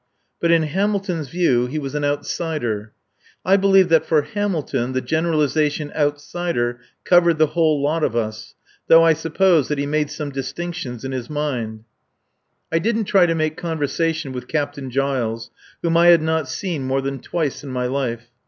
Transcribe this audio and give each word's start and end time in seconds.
But 0.39 0.49
in 0.49 0.63
Hamilton's 0.63 1.29
view 1.29 1.67
he 1.67 1.77
was 1.77 1.93
an 1.93 2.03
"outsider." 2.03 2.91
I 3.45 3.55
believe 3.55 3.89
that 3.89 4.03
for 4.03 4.23
Hamilton 4.23 4.93
the 4.93 4.99
generalisation 5.01 5.91
"outsider" 5.95 6.79
covered 7.03 7.37
the 7.37 7.45
whole 7.53 7.83
lot 7.83 8.03
of 8.03 8.15
us; 8.15 8.55
though 8.87 9.03
I 9.03 9.13
suppose 9.13 9.67
that 9.67 9.77
he 9.77 9.85
made 9.85 10.09
some 10.09 10.31
distinctions 10.31 11.05
in 11.05 11.11
his 11.11 11.29
mind. 11.29 11.83
I 12.71 12.79
didn't 12.79 13.05
try 13.05 13.27
to 13.27 13.35
make 13.35 13.57
conversation 13.57 14.31
with 14.31 14.47
Captain 14.47 14.89
Giles, 14.89 15.51
whom 15.83 15.95
I 15.95 16.07
had 16.07 16.23
not 16.23 16.49
seen 16.49 16.81
more 16.81 17.01
than 17.01 17.19
twice 17.19 17.63
in 17.63 17.69
my 17.69 17.85
life. 17.85 18.31